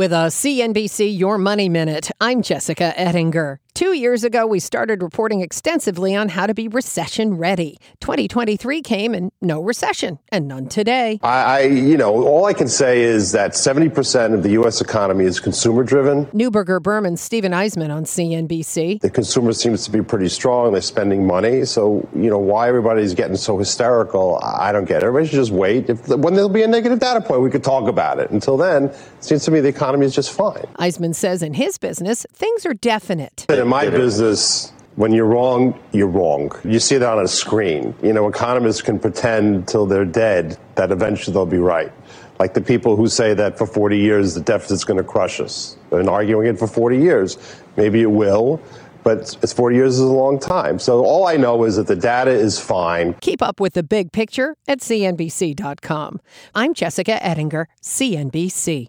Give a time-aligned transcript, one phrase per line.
[0.00, 3.60] With a CNBC Your Money Minute, I'm Jessica Ettinger.
[3.74, 7.78] Two years ago, we started reporting extensively on how to be recession ready.
[8.00, 11.20] 2023 came and no recession, and none today.
[11.22, 14.80] I, I, you know, all I can say is that 70% of the U.S.
[14.80, 16.26] economy is consumer driven.
[16.26, 19.00] Neuberger Berman, Steven Eisman on CNBC.
[19.00, 20.72] The consumer seems to be pretty strong.
[20.72, 21.64] They're spending money.
[21.64, 25.06] So, you know, why everybody's getting so hysterical, I don't get it.
[25.06, 25.88] Everybody should just wait.
[25.88, 28.30] If, when there'll be a negative data point, we could talk about it.
[28.30, 30.64] Until then, it seems to me the economy is just fine.
[30.78, 36.08] Eisman says in his business, things are definite in my business, when you're wrong, you're
[36.08, 36.50] wrong.
[36.64, 37.94] You see that on a screen.
[38.02, 41.92] You know, economists can pretend till they're dead that eventually they'll be right.
[42.38, 45.76] Like the people who say that for 40 years the deficit's going to crush us.
[45.90, 47.38] They've been arguing it for 40 years.
[47.76, 48.60] Maybe it will,
[49.04, 50.78] but it's 40 years is a long time.
[50.78, 53.14] So all I know is that the data is fine.
[53.20, 56.20] Keep up with the big picture at CNBC.com.
[56.54, 58.88] I'm Jessica Ettinger, CNBC.